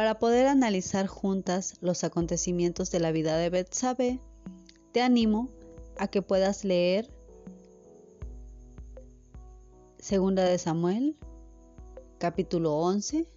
Para 0.00 0.18
poder 0.18 0.46
analizar 0.46 1.06
juntas 1.06 1.74
los 1.82 2.04
acontecimientos 2.04 2.90
de 2.90 3.00
la 3.00 3.12
vida 3.12 3.36
de 3.36 3.50
Betsabé, 3.50 4.18
te 4.92 5.02
animo 5.02 5.50
a 5.98 6.08
que 6.08 6.22
puedas 6.22 6.64
leer 6.64 7.12
Segunda 9.98 10.44
de 10.44 10.56
Samuel, 10.56 11.18
capítulo 12.16 12.76
11, 12.76 13.30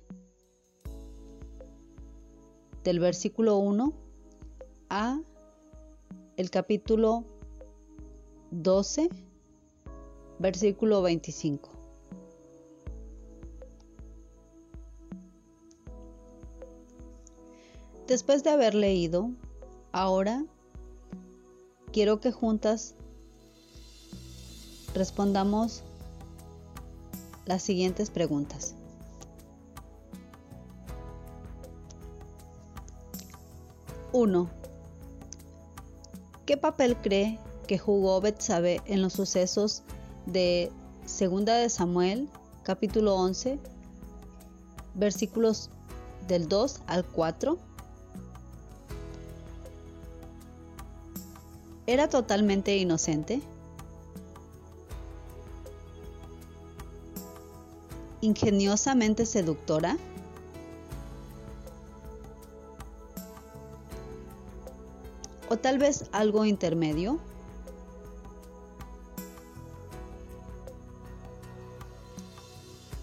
del 2.86 3.00
versículo 3.02 3.58
1 3.58 3.94
a 4.90 5.20
el 6.38 6.50
capítulo 6.50 7.26
12, 8.52 9.10
versículo 10.40 11.02
25. 11.02 11.83
Después 18.14 18.44
de 18.44 18.52
haber 18.52 18.76
leído, 18.76 19.32
ahora 19.92 20.46
quiero 21.92 22.20
que 22.20 22.32
juntas 22.32 22.94
respondamos 24.94 25.82
las 27.48 27.64
siguientes 27.64 28.12
preguntas. 28.12 28.76
Uno. 34.12 34.48
¿Qué 36.46 36.56
papel 36.56 36.96
cree 36.98 37.40
que 37.66 37.80
jugó 37.80 38.22
Betsabe 38.22 38.84
en 38.86 39.02
los 39.02 39.14
sucesos 39.14 39.82
de 40.28 40.72
Segunda 41.08 41.56
de 41.56 41.68
Samuel, 41.68 42.30
capítulo 42.62 43.16
11, 43.16 43.58
versículos 44.94 45.72
del 46.28 46.48
2 46.48 46.82
al 46.86 47.06
4? 47.06 47.73
¿Era 51.86 52.08
totalmente 52.08 52.78
inocente? 52.78 53.42
¿Ingeniosamente 58.22 59.26
seductora? 59.26 59.98
¿O 65.50 65.58
tal 65.58 65.78
vez 65.78 66.06
algo 66.14 66.46
intermedio? 66.46 67.20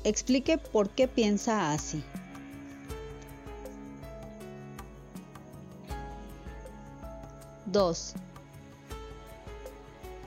Explique 0.04 0.56
por 0.56 0.88
qué 0.88 1.06
piensa 1.06 1.72
así. 1.72 2.02
Dos. 7.66 8.14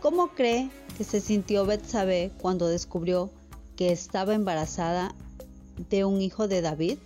¿Cómo 0.03 0.27
cree 0.27 0.69
que 0.97 1.05
se 1.05 1.21
sintió 1.21 1.65
Betsabé 1.65 2.33
cuando 2.41 2.67
descubrió 2.67 3.29
que 3.77 3.93
estaba 3.93 4.33
embarazada 4.33 5.15
de 5.89 6.03
un 6.03 6.19
hijo 6.19 6.49
de 6.49 6.61
David? 6.61 6.97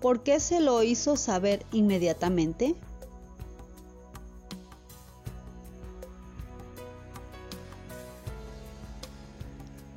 ¿Por 0.00 0.22
qué 0.22 0.40
se 0.40 0.60
lo 0.60 0.82
hizo 0.82 1.18
saber 1.18 1.66
inmediatamente? 1.70 2.74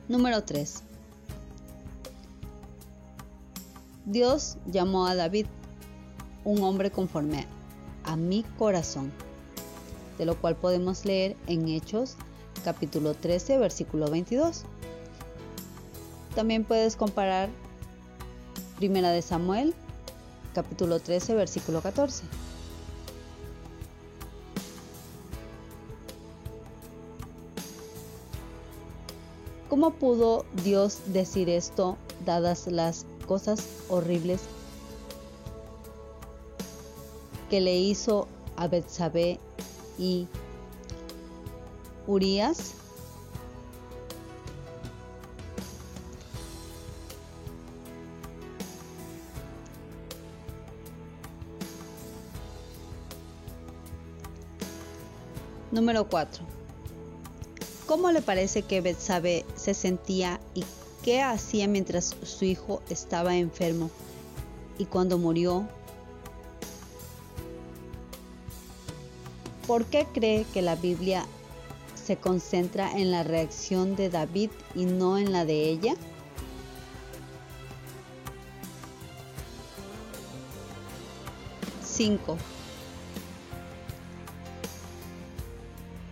Número 0.09 0.44
3. 0.44 0.84
Dios 4.07 4.56
llamó 4.66 5.06
a 5.06 5.16
David 5.16 5.47
un 6.45 6.63
hombre 6.63 6.91
conforme 6.91 7.45
a 8.06 8.16
mi 8.16 8.44
corazón, 8.57 9.12
de 10.18 10.25
lo 10.25 10.40
cual 10.40 10.56
podemos 10.56 11.03
leer 11.03 11.35
en 11.47 11.68
Hechos 11.68 12.16
capítulo 12.63 13.16
13 13.16 13.57
versículo 13.57 14.09
22. 14.09 14.63
También 16.35 16.63
puedes 16.63 16.96
comparar 16.96 17.50
Primera 18.78 19.12
de 19.12 19.22
Samuel 19.22 19.73
capítulo 20.56 21.01
13 21.01 21.35
versículo 21.35 21.81
14. 21.81 22.23
¿Cómo 29.69 29.91
pudo 29.91 30.46
Dios 30.63 31.01
decir 31.07 31.50
esto 31.50 31.97
dadas 32.25 32.67
las 32.67 33.06
cosas 33.28 33.68
horribles 33.90 34.42
que 37.50 37.62
le 37.62 37.78
hizo 37.78 38.28
a 38.56 38.68
Betsabé 38.68 39.40
y 40.00 40.28
Urias. 42.08 42.74
Número 55.72 56.08
4. 56.08 56.44
¿Cómo 57.86 58.12
le 58.12 58.22
parece 58.22 58.64
que 58.64 58.82
Betsabé 58.82 59.46
se 59.56 59.74
sentía 59.74 60.40
y 60.56 60.64
qué 61.07 61.22
hacía 61.22 61.69
mientras 61.69 62.18
su 62.23 62.44
hijo 62.44 62.81
estaba 62.90 63.38
enfermo 63.38 63.90
y 64.78 64.84
cuando 64.84 65.18
murió? 65.18 65.66
¿Por 69.66 69.85
qué 69.85 70.06
cree 70.13 70.46
que 70.53 70.62
la 70.62 70.75
Biblia 70.75 71.25
se 71.96 72.17
concentra 72.17 72.91
en 72.91 73.12
la 73.12 73.23
reacción 73.23 73.96
de 73.96 74.09
David 74.09 74.50
y 74.75 74.84
no 74.84 75.17
en 75.17 75.31
la 75.31 75.46
de 75.46 75.69
ella? 75.69 75.96
Cinco. 81.85 82.38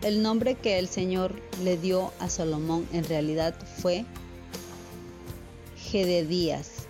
El 0.02 0.24
nombre 0.24 0.56
que 0.56 0.80
el 0.80 0.88
Señor 0.88 1.36
le 1.66 1.76
dio 1.76 2.14
a 2.20 2.30
Salomón 2.30 2.88
en 2.94 3.04
realidad 3.04 3.56
fue 3.82 4.06
Gededías, 5.96 6.88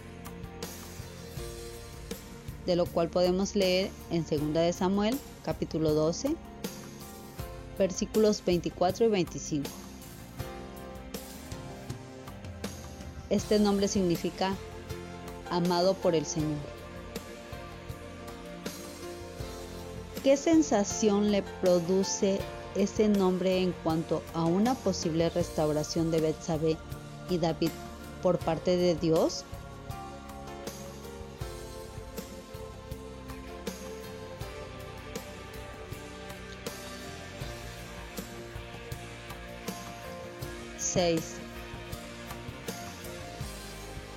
de 2.66 2.76
lo 2.76 2.88
cual 2.88 3.08
podemos 3.08 3.56
leer 3.56 3.92
en 4.10 4.26
2 4.26 4.54
de 4.56 4.74
Samuel, 4.74 5.16
capítulo 5.44 5.94
12, 5.94 6.36
versículos 7.78 8.44
24 8.44 9.06
y 9.06 9.10
25. 9.10 9.70
Este 13.30 13.60
nombre 13.60 13.88
significa 13.88 14.56
amado 15.52 15.94
por 15.94 16.16
el 16.16 16.26
Señor. 16.26 16.58
¿Qué 20.24 20.36
sensación 20.36 21.32
le 21.32 21.44
produce 21.62 22.40
ese 22.74 23.08
nombre 23.08 23.62
en 23.62 23.72
cuanto 23.84 24.24
a 24.34 24.46
una 24.46 24.74
posible 24.74 25.30
restauración 25.30 26.10
de 26.10 26.22
Betsabé 26.22 26.76
y 27.30 27.38
David 27.38 27.70
por 28.22 28.38
parte 28.38 28.78
de 28.78 28.96
Dios? 28.96 29.46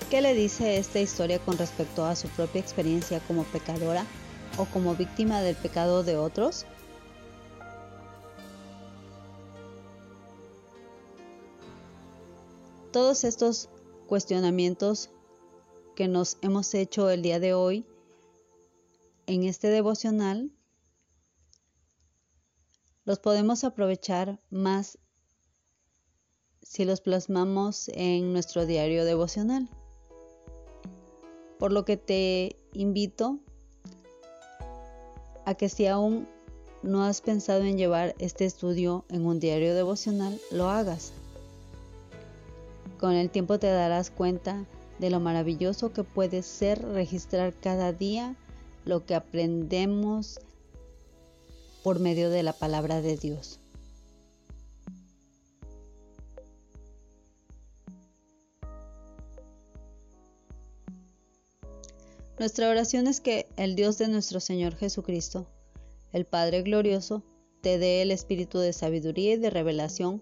¿Qué 0.09 0.21
le 0.21 0.33
dice 0.33 0.77
esta 0.77 0.99
historia 0.99 1.39
con 1.39 1.57
respecto 1.57 2.05
a 2.05 2.15
su 2.15 2.29
propia 2.29 2.61
experiencia 2.61 3.19
como 3.19 3.43
pecadora 3.43 4.05
o 4.57 4.63
como 4.65 4.95
víctima 4.95 5.41
del 5.41 5.57
pecado 5.57 6.03
de 6.03 6.17
otros? 6.17 6.65
Todos 12.93 13.25
estos 13.25 13.67
cuestionamientos 14.09 15.11
que 15.95 16.07
nos 16.07 16.39
hemos 16.41 16.73
hecho 16.73 17.11
el 17.11 17.21
día 17.21 17.39
de 17.39 17.53
hoy 17.53 17.85
en 19.27 19.43
este 19.43 19.67
devocional 19.67 20.51
los 23.05 23.19
podemos 23.19 23.63
aprovechar 23.63 24.39
más 24.49 24.97
si 26.63 26.85
los 26.85 27.01
plasmamos 27.01 27.89
en 27.89 28.33
nuestro 28.33 28.65
diario 28.65 29.05
devocional. 29.05 29.69
Por 31.59 31.71
lo 31.71 31.85
que 31.85 31.97
te 31.97 32.55
invito 32.73 33.37
a 35.45 35.53
que 35.53 35.69
si 35.69 35.85
aún 35.85 36.27
no 36.81 37.03
has 37.03 37.21
pensado 37.21 37.61
en 37.61 37.77
llevar 37.77 38.15
este 38.17 38.45
estudio 38.45 39.05
en 39.09 39.27
un 39.27 39.39
diario 39.39 39.75
devocional, 39.75 40.39
lo 40.49 40.67
hagas. 40.69 41.11
Con 42.99 43.13
el 43.13 43.29
tiempo 43.29 43.59
te 43.59 43.67
darás 43.67 44.11
cuenta 44.11 44.65
de 44.99 45.09
lo 45.09 45.21
maravilloso 45.21 45.93
que 45.93 46.03
puede 46.03 46.43
ser 46.43 46.81
registrar 46.83 47.53
cada 47.53 47.93
día 47.93 48.35
lo 48.83 49.05
que 49.05 49.15
aprendemos 49.15 50.41
por 51.81 51.99
medio 51.99 52.29
de 52.29 52.43
la 52.43 52.51
palabra 52.51 53.01
de 53.01 53.15
Dios. 53.15 53.61
Nuestra 62.37 62.69
oración 62.69 63.07
es 63.07 63.21
que 63.21 63.47
el 63.55 63.75
Dios 63.75 63.97
de 63.97 64.09
nuestro 64.09 64.41
Señor 64.41 64.75
Jesucristo, 64.75 65.47
el 66.11 66.25
Padre 66.25 66.63
Glorioso, 66.63 67.23
te 67.61 67.77
dé 67.77 68.01
el 68.01 68.11
espíritu 68.11 68.59
de 68.59 68.73
sabiduría 68.73 69.33
y 69.33 69.37
de 69.37 69.49
revelación 69.49 70.21